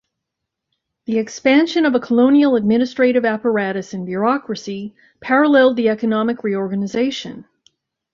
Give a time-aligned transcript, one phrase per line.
[1.05, 7.45] The expansion of a colonial administrative apparatus and bureaucracy paralleled the economic reorganization.